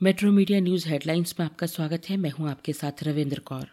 Metro 0.00 0.30
media 0.32 0.58
news 0.60 0.88
headlines 0.88 1.34
में 1.38 1.44
आपका 1.44 1.66
स्वागत 1.66 2.08
है। 2.10 2.16
मैं 2.16 2.30
हूँ 2.30 2.48
आपके 2.50 2.72
साथ 2.72 3.02
रविंद्र 3.02 3.38
कौर। 3.38 3.66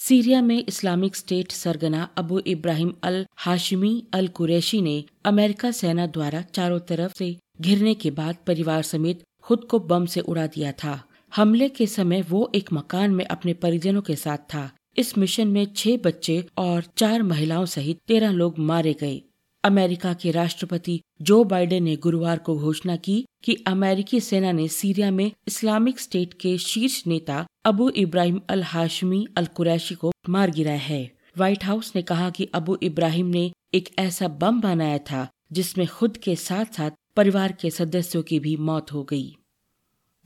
सीरिया 0.00 0.40
में 0.42 0.64
इस्लामिक 0.68 1.16
स्टेट 1.16 1.50
सरगना 1.50 2.08
अबू 2.18 2.38
इब्राहिम 2.46 2.92
अल 3.02 3.26
हाशिमी 3.36 4.06
अल 4.14 4.28
कुरैशी 4.28 4.80
ने 4.82 5.04
अमेरिका 5.24 5.70
सेना 5.70 6.06
द्वारा 6.06 6.40
चारों 6.42 6.78
तरफ़ 6.80 7.12
से 7.12 7.36
घिरने 7.60 7.94
के 7.94 8.10
बाद 8.10 8.36
परिवार 8.46 8.82
समेत 8.82 9.22
खुद 9.42 9.64
को 9.64 9.78
बम 9.78 10.06
से 10.06 10.20
उड़ा 10.20 10.46
दिया 10.46 10.72
था। 10.72 11.02
हमले 11.36 11.68
के 11.68 11.86
समय 11.86 12.22
वो 12.22 12.50
एक 12.54 12.72
मकान 12.72 13.10
में 13.10 13.24
अपने 13.24 13.54
परिजनों 13.54 14.02
के 14.02 14.16
साथ 14.16 14.38
था। 14.54 14.70
इस 14.96 15.16
मिशन 15.18 15.48
में 15.48 15.66
छह 15.76 15.96
बच्चे 15.96 16.44
और 16.58 16.84
चार 16.96 17.22
महिलाओं 17.22 17.66
सहित 17.66 18.00
तेरह 18.08 18.30
लोग 18.30 18.58
मारे 18.58 18.94
गए। 19.00 19.20
अमेरिका 19.64 20.12
के 20.14 20.30
राष्ट्रपति 20.30 21.00
जो 21.22 21.42
बाइडेन 21.44 21.84
ने 21.84 21.96
गुरुवार 21.96 22.38
को 22.38 22.56
घोषणा 22.58 22.96
की 22.96 23.24
कि 23.44 23.54
अमेरिकी 23.66 24.20
सेना 24.20 24.52
ने 24.52 24.68
सीरिया 24.68 25.10
में 25.10 25.30
इस्लामिक 25.48 26.00
स्टेट 26.00 26.34
के 26.34 26.56
शीर्ष 26.58 27.02
नेता 27.06 27.44
अबू 27.64 27.88
इब्राहिम 27.88 28.40
अल 28.48 28.62
हाशमी 28.62 29.26
अल 29.36 29.46
कुरैशी 29.46 29.94
को 29.94 30.12
मार 30.28 30.50
गिराया 30.50 30.78
है। 30.78 31.10
व्हाइट 31.36 31.64
हाउस 31.64 31.92
ने 31.96 32.02
कहा 32.02 32.30
कि 32.30 32.44
अबू 32.54 32.76
इब्राहिम 32.82 33.26
ने 33.26 33.50
एक 33.74 33.88
ऐसा 33.98 34.28
बम 34.28 34.60
बनाया 34.60 34.98
था 34.98 35.28
जिसमें 35.52 35.86
खुद 35.86 36.16
के 36.16 36.36
साथ 36.36 36.64
साथ 36.64 36.90
परिवार 37.16 37.52
के 37.52 37.70
सदस्यों 37.70 38.22
की 38.22 38.40
भी 38.40 38.56
मौत 38.56 38.92
हो 38.92 39.02
गई। 39.04 39.36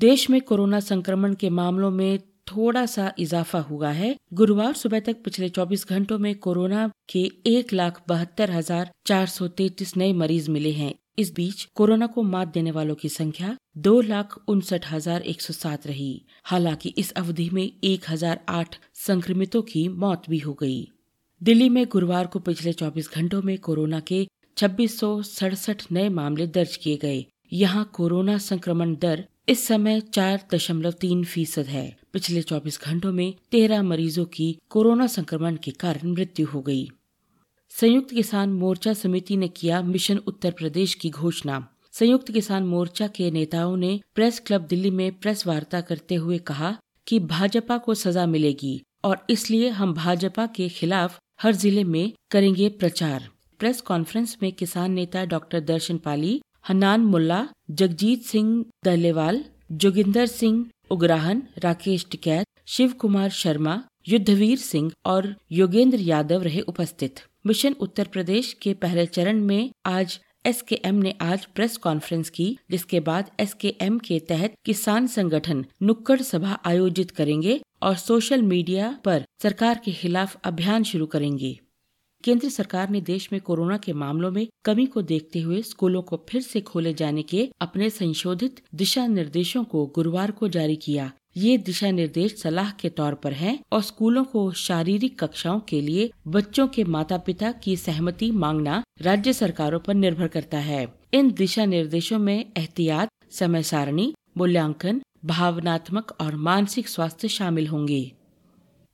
देश 0.00 0.30
में 0.30 0.40
कोरोना 0.40 0.80
संक्रमण 0.80 1.34
के 1.34 1.50
मामलों 1.50 1.90
में 1.90 2.18
थोड़ा 2.46 2.84
सा 2.86 3.12
इजाफा 3.18 3.58
हुआ 3.60 3.90
है। 3.92 4.14
गुरुवार 4.34 4.72
सुबह 4.74 5.00
तक 5.00 5.22
पिछले 5.24 5.48
24 5.50 5.86
घंटों 5.88 6.18
में 6.18 6.34
कोरोना 6.38 6.90
के 7.08 7.30
एक 7.46 7.72
लाख 7.72 8.02
बहत्तर 8.08 8.50
हज़ार 8.50 8.90
चार 9.06 9.26
सौ 9.28 9.48
तैतीस 9.48 9.96
नए 9.96 10.12
मरीज़ 10.14 10.50
मिले 10.50 10.72
हैं। 10.72 10.92
इस 11.18 11.32
बीच 11.34 11.64
कोरोना 11.74 12.06
को 12.06 12.22
मात 12.24 12.48
देने 12.48 12.70
वालों 12.70 12.94
की 12.94 13.08
संख्या 13.08 13.56
दो 13.78 14.00
लाख 14.00 14.36
उनसठ 14.48 14.86
हज़ार 14.86 15.22
एक 15.22 15.40
सौ 15.42 15.52
सात 15.52 15.86
रही। 15.86 16.22
हालाँकि 16.44 16.88
इस 16.98 17.12
अवधि 17.12 17.48
में 17.52 17.62
एक 17.62 18.04
हज़ार 18.08 18.40
आठ 18.48 18.76
संक्रमितों 18.96 19.62
की 19.62 19.86
मौत 19.88 20.28
भी 20.30 20.38
हो 20.38 20.52
गई। 20.52 20.88
दिल्ली 21.40 21.68
में 21.68 21.84
गुरुवार 21.86 22.26
को 22.26 22.38
पिछले 22.38 22.72
24 22.72 23.10
घंटों 23.14 23.40
में 23.42 23.56
कोरोना 23.58 24.00
के 24.00 24.26
छब्बीस 24.56 25.00
नए 25.92 26.08
मामले 26.08 26.46
दर्ज 26.46 26.76
किए 26.76 26.96
गए। 26.96 27.24
यहाँ 27.52 27.84
कोरोना 27.94 28.36
संक्रमण 28.38 28.94
दर 28.94 29.24
इस 29.48 29.66
समय 29.66 30.00
चार 30.00 30.44
दशमलव 30.54 30.90
तीन 30.90 31.22
फ़ीसद 31.24 31.66
है। 31.66 31.96
पिछले 32.12 32.40
24 32.42 32.78
घंटों 32.82 33.12
में 33.12 33.34
तेरह 33.50 33.82
मरीजों 33.82 34.24
की 34.24 34.56
कोरोना 34.70 35.06
संक्रमण 35.06 35.56
के 35.56 35.70
कारण 35.70 36.12
मृत्यु 36.12 36.46
हो 36.46 36.60
गई। 36.60 36.88
संयुक्त 37.70 38.14
किसान 38.14 38.52
मोर्चा 38.52 38.92
समिति 38.92 39.36
ने 39.36 39.48
किया 39.48 39.82
मिशन 39.82 40.18
उत्तर 40.18 40.50
प्रदेश 40.50 40.94
की 40.94 41.10
घोषणा। 41.10 41.68
संयुक्त 41.92 42.32
किसान 42.32 42.62
मोर्चा 42.62 43.06
के 43.06 43.30
नेताओं 43.30 43.76
ने 43.76 44.00
प्रेस 44.14 44.42
क्लब 44.46 44.66
दिल्ली 44.66 44.90
में 44.90 45.12
प्रेस 45.12 45.46
वार्ता 45.46 45.80
करते 45.80 46.14
हुए 46.14 46.38
कहा 46.38 46.76
कि 47.06 47.18
भाजपा 47.26 47.78
को 47.78 47.94
सजा 47.94 48.26
मिलेगी 48.26 48.80
और 49.04 49.24
इसलिए 49.30 49.68
हम 49.68 49.94
भाजपा 49.94 50.46
के 50.46 50.68
खिलाफ 50.68 51.18
हर 51.42 51.54
ज़िले 51.54 51.84
में 51.84 52.12
करेंगे 52.30 52.68
प्रचार। 52.68 53.28
प्रेस 53.60 53.80
कॉन्फ्रेंस 53.80 54.36
में 54.42 54.52
किसान 54.52 54.92
नेता 54.92 55.24
डॉक्टर 55.24 55.60
दर्शन 55.60 55.98
पाली 55.98 56.40
हनान 56.68 57.00
मुल्ला, 57.00 57.46
जगजीत 57.70 58.22
सिंह 58.22 58.48
दलेवाल, 58.84 59.44
जोगिंदर 59.72 60.26
सिंह 60.26 60.64
उग्राहन, 60.90 61.42
राकेश 61.58 62.06
टिकैत 62.10 62.46
शिव 62.66 62.92
कुमार 62.92 63.30
शर्मा, 63.30 63.82
युद्धवीर 64.08 64.56
सिंह 64.58 64.90
और 65.04 65.34
योगेंद्र 65.52 65.98
यादव 66.00 66.42
रहे 66.42 66.60
उपस्थित। 66.62 67.20
मिशन 67.46 67.74
उत्तर 67.80 68.08
प्रदेश 68.12 68.52
के 68.52 68.72
पहले 68.74 69.04
चरण 69.06 69.40
में 69.40 69.70
आज 69.86 70.18
एस 70.46 70.62
के 70.62 70.80
एम 70.84 70.94
ने 70.94 71.14
आज 71.20 71.44
प्रेस 71.46 71.76
कॉन्फ्रेंस 71.76 72.30
की, 72.30 72.56
जिसके 72.70 73.00
बाद 73.00 73.30
एस 73.40 73.54
के 73.54 73.74
एम 73.80 73.98
के 73.98 74.18
तहत 74.18 74.54
किसान 74.64 75.06
संगठन 75.06 75.64
नुक्कड़ 75.82 76.20
सभा 76.22 76.58
आयोजित 76.64 77.10
करेंगे 77.10 77.60
और 77.82 77.94
सोशल 77.96 78.42
मीडिया 78.42 78.90
पर 79.04 79.24
सरकार 79.42 79.80
के 79.84 79.92
खिलाफ 79.92 80.36
अभियान 80.44 80.82
शुरू 80.82 81.06
करेंगे। 81.06 81.58
केंद्र 82.26 82.48
सरकार 82.48 82.90
ने 82.90 83.00
देश 83.00 83.28
में 83.32 83.40
कोरोना 83.40 83.76
के 83.76 83.92
मामलों 83.92 84.30
में 84.30 84.46
कमी 84.64 84.86
को 84.86 85.02
देखते 85.02 85.40
हुए 85.40 85.62
स्कूलों 85.62 86.02
को 86.02 86.26
फिर 86.28 86.42
से 86.42 86.60
खोले 86.60 86.94
जाने 86.94 87.22
के 87.22 87.50
अपने 87.60 87.90
संशोधित 87.90 88.60
दिशा 88.74 89.06
निर्देशों 89.06 89.64
को 89.64 89.86
गुरुवार 89.86 90.30
को 90.30 90.48
जारी 90.48 90.76
किया। 90.76 91.12
ये 91.36 91.58
दिशा 91.58 91.90
निर्देश 91.90 92.34
सलाह 92.42 92.70
के 92.70 92.88
तौर 92.88 93.14
पर 93.14 93.32
हैं 93.32 93.58
और 93.72 93.82
स्कूलों 93.82 94.24
को 94.24 94.52
शारीरिक 94.52 95.24
कक्षाओं 95.24 95.60
के 95.60 95.80
लिए 95.80 96.10
बच्चों 96.26 96.68
के 96.68 96.84
माता 96.84 97.18
पिता 97.18 97.52
की 97.52 97.76
सहमति 97.76 98.30
मांगना 98.30 98.82
राज्य 99.00 99.32
सरकारों 99.32 99.80
पर 99.80 99.94
निर्भर 99.94 100.28
करता 100.28 100.58
है। 100.58 100.86
इन 101.12 101.32
दिशा 101.32 101.64
निर्देशों 101.64 102.18
में 102.18 102.52
एहतियात, 102.56 103.08
समय 103.30 103.62
सारणी, 103.62 104.14
मूल्यांकन, 104.36 105.00
भावनात्मक 105.24 106.16
और 106.20 106.36
मानसिक 106.36 106.88
स्वास्थ्य 106.88 107.28
शामिल 107.28 107.66
होंगे। 107.66 108.12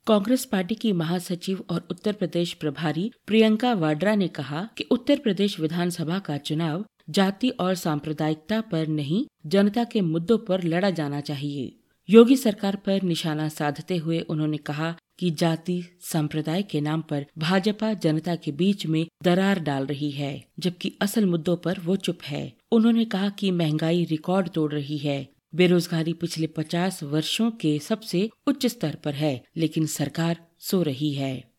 कांग्रेस 0.07 0.45
पार्टी 0.45 0.75
की 0.75 0.91
महासचिव 0.91 1.63
और 1.69 1.87
उत्तर 1.91 2.13
प्रदेश 2.13 2.53
प्रभारी 2.53 3.11
प्रियंका 3.27 3.73
वाड्रा 3.73 4.15
ने 4.15 4.27
कहा 4.27 4.69
कि 4.77 4.83
उत्तर 4.83 5.19
प्रदेश 5.19 5.59
विधानसभा 5.59 6.19
का 6.19 6.37
चुनाव 6.37 6.85
जाति 7.09 7.49
और 7.49 7.75
सांप्रदायिकता 7.75 8.61
पर 8.61 8.87
नहीं, 8.87 9.25
जनता 9.45 9.83
के 9.83 10.01
मुद्दों 10.01 10.37
पर 10.37 10.63
लड़ा 10.63 10.89
जाना 10.89 11.21
चाहिए। 11.21 11.79
योगी 12.09 12.35
सरकार 12.35 12.75
पर 12.75 13.03
निशाना 13.03 13.49
साधते 13.49 13.97
हुए 13.97 14.19
उन्होंने 14.19 14.57
कहा 14.57 14.95
कि 15.19 15.31
जाति, 15.31 15.83
संप्रदाय 16.01 16.63
के 16.63 16.81
नाम 16.81 17.01
पर 17.01 17.25
भाजपा 17.37 17.93
जनता 17.93 18.35
के 18.35 18.51
बीच 18.51 18.85
में 18.85 19.05
दरार 19.23 19.59
डाल 19.59 19.85
रही 19.85 20.11
है, 20.11 20.45
जबकि 20.59 20.97
असल 21.01 21.25
मुद्दों 21.25 21.57
पर 21.57 21.79
वो 21.79 21.95
चुप 21.95 22.19
है। 22.23 22.53
उन्होंने 22.71 23.05
कहा 23.05 23.29
कि 23.29 23.51
महँगाई 23.51 24.05
रिकॉर्ड 24.05 24.49
तोड़ 24.49 24.71
रही 24.71 24.97
है। 24.97 25.32
बेरोजगारी 25.55 26.13
पिछले 26.13 26.47
पचास 26.47 27.03
वर्षों 27.03 27.51
के 27.51 27.79
सबसे 27.79 28.29
उच्च 28.47 28.65
स्तर 28.65 28.97
पर 29.03 29.13
है, 29.13 29.43
लेकिन 29.57 29.85
सरकार 29.85 30.47
सो 30.59 30.81
रही 30.81 31.13
है। 31.13 31.51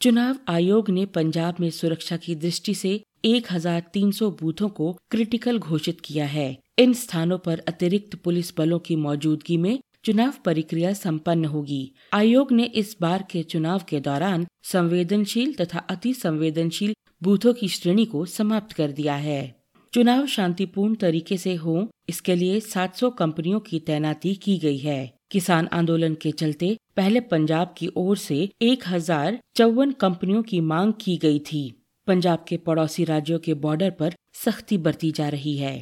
चुनाव 0.00 0.38
आयोग 0.48 0.90
ने 0.90 1.06
पंजाब 1.06 1.56
में 1.60 1.70
सुरक्षा 1.70 2.16
की 2.16 2.34
दृष्टि 2.34 2.74
से 2.74 3.04
1300 3.24 4.30
बूथों 4.30 4.68
को 4.68 4.98
क्रिटिकल 5.10 5.58
घोषित 5.58 6.00
किया 6.00 6.26
है। 6.26 6.58
इन 6.78 6.92
स्थानों 6.92 7.38
पर 7.38 7.58
अतिरिक्त 7.58 8.16
पुलिस 8.16 8.56
बलों 8.56 8.78
की 8.78 8.96
मौजूदगी 8.96 9.56
में 9.56 9.78
चुनाव 10.04 10.32
प्रक्रिया 10.44 10.92
संपन्न 10.92 11.44
होगी। 11.44 11.92
आयोग 12.12 12.52
ने 12.52 12.64
इस 12.64 12.96
बार 13.00 13.24
के 13.30 13.42
चुनाव 13.42 13.82
के 13.88 14.00
दौरान 14.00 14.46
संवेदनशील 14.62 15.54
तथा 15.54 15.78
अति 15.78 16.14
संवेदनशील 16.14 16.94
बूथों 17.22 17.54
की 17.54 17.68
श्रेणी 17.68 18.04
को 18.04 18.26
समाप्त 18.26 18.72
कर 18.72 18.92
दिया 18.92 19.14
है। 19.14 19.61
चुनाव 19.92 20.26
शांतिपूर्ण 20.26 20.94
तरीके 20.94 21.36
से 21.36 21.54
हो, 21.54 21.88
इसके 22.08 22.34
लिए 22.34 22.60
700 22.60 23.10
कंपनियों 23.10 23.58
की 23.60 23.78
तैनाती 23.78 24.34
की 24.34 24.56
गई 24.58 24.78
है। 24.78 25.12
किसान 25.30 25.68
आंदोलन 25.72 26.14
के 26.14 26.30
चलते 26.30 26.76
पहले 26.96 27.20
पंजाब 27.20 27.74
की 27.78 27.88
ओर 27.96 28.16
से 28.16 28.48
एक 28.62 28.84
हज़ार 28.88 29.38
चौवन 29.56 29.92
कंपनियों 29.92 30.42
की 30.42 30.60
मांग 30.60 30.92
की 31.00 31.16
गई 31.16 31.38
थी। 31.38 31.62
पंजाब 32.06 32.44
के 32.48 32.56
पड़ोसी 32.56 33.04
राज्यों 33.04 33.38
के 33.38 33.54
बॉर्डर 33.56 33.90
पर 33.90 34.14
सख्ती 34.34 34.78
बरती 34.78 35.10
जा 35.10 35.28
रही 35.28 35.56
है। 35.56 35.76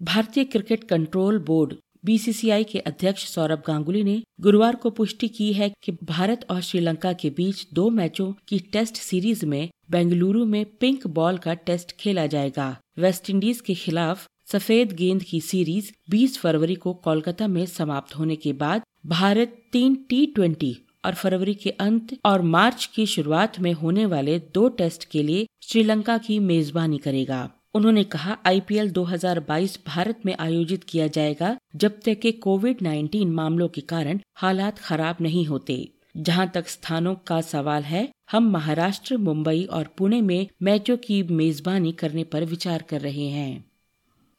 भारतीय 0.00 0.44
क्रिकेट 0.44 0.84
कंट्रोल 0.84 1.38
बोर्ड 1.38 1.74
बीसीसीआई 2.04 2.64
के 2.64 2.78
अध्यक्ष 2.78 3.26
सौरभ 3.26 3.62
गांगुली 3.66 4.04
ने 4.04 4.22
गुरुवार 4.40 4.76
को 4.76 4.90
पुष्टि 4.90 5.28
की 5.28 5.52
है 5.52 5.72
कि 5.82 5.92
भारत 6.04 6.46
और 6.50 6.60
श्रीलंका 6.60 7.12
के 7.12 7.30
बीच 7.30 7.66
दो 7.74 7.90
मैचों 7.90 8.32
की 8.48 8.58
टेस्ट 8.58 8.94
सीरीज़ 8.94 9.46
में 9.46 9.70
बेंगलुरु 9.90 10.44
में 10.44 10.64
पिंक 10.64 11.06
बॉल 11.06 11.38
का 11.38 11.54
टेस्ट 11.54 11.92
खेला 11.92 12.26
जाएगा। 12.26 12.76
वेस्टइंडीज 12.98 13.60
के 13.60 13.74
खिलाफ 13.74 14.26
सफ़ेद 14.52 14.92
गेंद 14.92 15.22
की 15.22 15.40
सीरीज़ 15.40 15.92
20 16.10 16.38
फरवरी 16.38 16.74
को 16.74 16.94
कोलकाता 16.94 17.46
में 17.46 17.66
समाप्त 17.66 18.16
होने 18.16 18.36
के 18.36 18.52
बाद 18.52 18.82
भारत 19.06 19.62
तीन 19.72 19.94
टी 19.94 20.26
ट्वेंटी 20.26 20.76
और 21.04 21.14
फरवरी 21.14 21.54
के 21.54 21.70
अंत 21.70 22.16
और 22.24 22.42
मार्च 22.42 22.90
की 22.94 23.06
शुरुआत 23.06 23.60
में 23.60 23.72
होने 23.72 24.06
वाले 24.06 24.38
दो 24.38 24.68
टेस्ट 24.68 25.04
के 25.04 25.22
लिए 25.22 25.46
श्रीलंका 25.62 26.18
की 26.18 26.38
मेजबानी 26.38 26.98
करेगा। 26.98 27.50
उन्होंने 27.74 28.04
कहा, 28.04 28.36
आईपीएल 28.46 28.90
2022 28.90 29.78
भारत 29.86 30.20
में 30.26 30.34
आयोजित 30.40 30.84
किया 30.84 31.06
जाएगा, 31.06 31.56
जब 31.76 32.00
तक 32.04 32.18
के 32.22 32.32
कोविड 32.32 32.82
19 32.82 33.24
मामलों 33.24 33.68
के 33.68 33.80
कारण 33.80 34.20
हालात 34.36 34.78
खराब 34.78 35.16
नहीं 35.20 35.46
होते। 35.46 35.88
जहाँ 36.16 36.50
तक 36.54 36.68
स्थानों 36.68 37.14
का 37.14 37.40
सवाल 37.40 37.82
है, 37.82 38.08
हम 38.30 38.50
महाराष्ट्र, 38.50 39.16
मुंबई 39.16 39.64
और 39.64 39.88
पुणे 39.98 40.20
में 40.20 40.46
मैचों 40.62 40.96
की 40.96 41.22
मेजबानी 41.22 41.92
करने 41.92 42.24
पर 42.24 42.44
विचार 42.44 42.82
कर 42.82 43.00
रहे 43.00 43.28
हैं। 43.28 43.64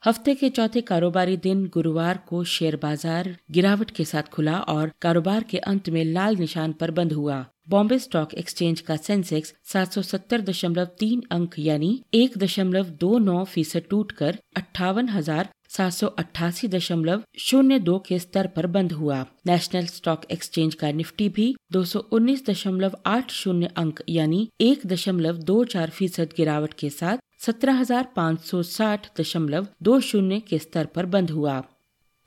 हफ़्ते 0.06 0.36
के 0.36 0.50
चौथे 0.50 0.82
कारोबारी 0.82 1.38
दिन 1.38 1.66
गुरुवार 1.68 2.20
को 2.28 2.44
शेयर 2.44 2.76
बाज़ार 2.76 3.38
गिरावट 3.52 3.92
के 3.92 4.06
साथ 4.06 4.24
खुला 4.24 4.60
और 4.60 4.92
कारोबार 5.02 5.44
के 5.44 5.58
अंत 5.58 5.90
में 5.90 6.04
लाल 6.04 6.36
निशान 6.36 6.74
पर 6.74 6.92
बंद 6.92 7.14
हुआ। 7.14 7.46
बॉम्बे 7.68 7.98
स्टॉक 8.00 8.34
एक्सचेंज 8.34 8.80
का 8.82 8.96
सेंसेक्स 8.98 9.54
770.3 9.74 11.22
अंक 11.32 11.54
यानी 11.60 11.92
एक 12.14 12.38
दशमलव 12.38 12.90
दो 13.02 13.18
नौ 13.20 13.44
फ़ीसद 13.46 13.84
टूट 13.90 14.12
कर 14.12 14.38
अट्ठावन 14.58 15.10
हज़ार 15.10 15.50
सात 15.70 15.92
सौ 15.94 16.08
अट्ठासी 16.20 16.68
दशमलव 16.68 17.22
शून्य 17.40 17.80
दो 17.80 17.98
के 18.08 18.20
स्तर 18.20 18.48
पर 18.56 18.68
बंद 18.76 18.92
हुआ। 18.94 19.22
नेशनल 19.48 19.86
स्टॉक 19.86 20.26
एक्सचेंज 20.32 20.76
का 20.76 20.92
निफ्टी 20.92 21.30
भी 21.38 21.48
दो 21.72 21.84
सौ 21.86 22.00
उन्नीस 22.12 22.46
दशमलव 22.50 22.98
आठ 23.08 23.32
शून्य 23.32 23.70
अंक 23.78 24.02
यानी 24.10 24.48
एक 24.62 24.86
दशमलव 24.88 25.38
दो 25.46 25.64
चार 25.66 25.90
फ़ीसद 25.92 26.34
गिरावट 26.38 26.74
के 26.80 26.90
साथ 26.92 27.28
सत्रह 27.46 27.80
हज़ार 27.80 28.08
पाँच 28.16 28.46
सौ 28.46 28.64
साठ 28.70 29.08
दशमलव 29.20 29.68
दो 29.84 30.00
शून्य 30.04 30.40
के 30.50 30.60
स्तर 30.60 30.86
पर 30.96 31.06
बंद 31.16 31.32
हुआ। 31.32 31.62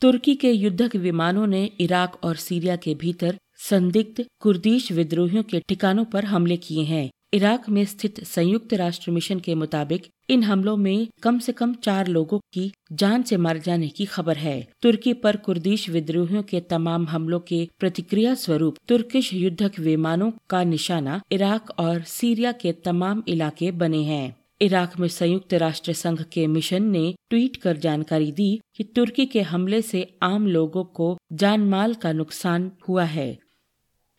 तुर्की 0.03 0.35
के 0.37 0.50
युद्धक 0.53 0.97
विमानों 1.03 1.47
ने 1.49 1.65
इराक 1.81 2.25
और 2.25 2.37
सीरिया 2.41 2.77
के 2.79 2.94
भीतर 2.97 3.39
संदिग्ध 3.58 4.25
कुर्दिश 4.41 4.93
विद्रोहियों 4.93 5.43
के 5.43 5.61
ठिकानों 5.61 6.05
पर 6.05 6.25
हमले 6.25 6.56
किए 6.56 6.85
हैं। 6.85 7.11
इराक 7.32 7.69
में 7.69 7.85
स्थित 7.85 8.23
संयुक्त 8.25 8.75
राष्ट्र 8.75 9.11
मिशन 9.11 9.38
के 9.41 9.55
मुताबिक 9.55 10.06
इन 10.31 10.43
हमलों 10.43 10.76
में 10.76 11.08
कम 11.23 11.38
से 11.38 11.53
कम 11.53 11.73
चार 11.75 12.06
लोगों 12.06 12.38
की 12.38 12.70
जान 12.93 13.23
से 13.23 13.37
मारे 13.37 13.61
जाने 13.61 13.88
की 13.88 14.05
खबर 14.05 14.37
है। 14.37 14.69
तुर्की 14.82 15.12
पर 15.12 15.37
कुर्दिश 15.37 15.88
विद्रोहियों 15.91 16.43
के 16.43 16.61
तमाम 16.61 17.06
हमलों 17.08 17.41
के 17.41 17.69
प्रतिक्रिया 17.79 18.35
स्वरूप 18.35 18.76
तुर्किश 18.88 19.32
युद्धक 19.32 19.79
विमानों 19.79 20.31
का 20.50 20.62
निशाना 20.64 21.20
इराक 21.32 21.70
और 21.79 22.03
सीरिया 22.03 22.53
के 22.53 22.73
तमाम 22.73 23.23
इलाके 23.29 23.70
बने 23.70 24.03
हैं। 24.03 24.37
इराक 24.61 24.99
में 24.99 25.08
संयुक्त 25.08 25.55
राष्ट्र 25.55 25.93
संघ 25.93 26.23
के 26.23 26.47
मिशन 26.47 26.82
ने 26.82 27.14
ट्वीट 27.31 27.56
कर 27.56 27.76
जानकारी 27.76 28.31
दी 28.32 28.61
कि 28.76 28.85
तुर्की 28.85 29.26
के 29.26 29.41
हमले 29.41 29.82
से 29.82 30.06
आम 30.23 30.47
लोगों 30.47 30.85
को 30.85 31.17
जान 31.32 31.61
माल 31.61 31.94
का 31.94 32.12
नुकसान 32.12 32.70
हुआ 32.88 33.05
है। 33.05 33.38